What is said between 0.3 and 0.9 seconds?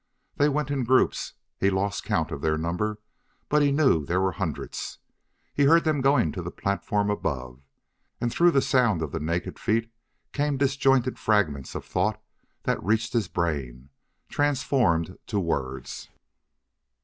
They went in